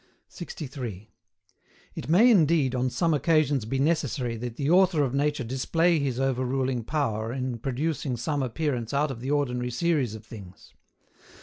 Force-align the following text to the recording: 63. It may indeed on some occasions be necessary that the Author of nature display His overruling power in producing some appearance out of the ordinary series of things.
63. 0.29 1.11
It 1.93 2.09
may 2.09 2.31
indeed 2.31 2.73
on 2.73 2.89
some 2.89 3.13
occasions 3.13 3.65
be 3.65 3.77
necessary 3.77 4.35
that 4.35 4.55
the 4.55 4.67
Author 4.67 5.03
of 5.03 5.13
nature 5.13 5.43
display 5.43 5.99
His 5.99 6.19
overruling 6.19 6.83
power 6.83 7.31
in 7.31 7.59
producing 7.59 8.17
some 8.17 8.41
appearance 8.41 8.95
out 8.95 9.11
of 9.11 9.21
the 9.21 9.29
ordinary 9.29 9.69
series 9.69 10.15
of 10.15 10.25
things. 10.25 10.73